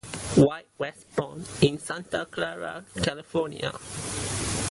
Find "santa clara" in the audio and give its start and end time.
1.77-2.83